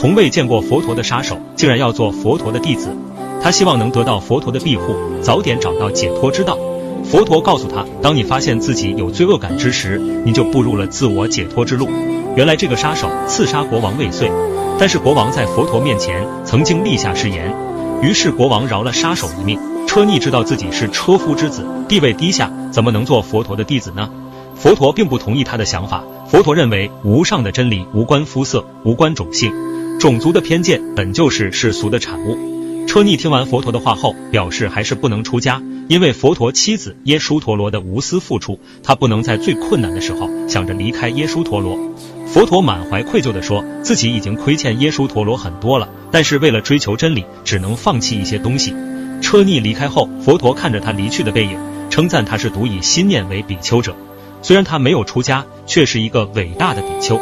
[0.00, 2.96] 从未见过佛陀的杀手，竟然要做佛陀的弟子。
[3.42, 6.56] 他希望能得到佛陀的庇护，早点找到解脱之道。
[7.02, 11.88] 佛陀告诉他，当你发现自己有罪恶感之时，你就步入了自我解脱之路。
[12.36, 14.30] 原来这个杀手刺杀国王未遂，
[14.78, 17.52] 但是国王在佛陀面前曾经立下誓言，
[18.00, 19.58] 于是国王饶了杀手一命。
[19.88, 24.08] 车逆知道自己是车夫之子，地位低下，怎么能做佛陀的弟子呢？
[24.54, 26.04] 佛陀并不同意他的想法。
[26.28, 29.52] 佛陀认为，无上的真理无关肤色，无关种姓，
[29.98, 32.86] 种族的偏见本就是世俗的产物。
[32.86, 41.76] 车尼听完佛陀的话后，表示还是不能出家，因为佛陀妻子耶输陀罗的无私付出，他不能在最困难的时候想着离开耶输陀罗。
[42.28, 48.72] 佛陀满怀愧疚地说，自己已经亏欠耶输陀罗很多了，但是为了追求真理，只能放弃一些东西。
[49.20, 51.58] 车尼离开后，佛陀看着他离去的背影，
[51.90, 53.96] 称赞他是独以心念为比丘者。
[54.42, 57.20] 虽然他没有出家，却是一个伟大的比丘。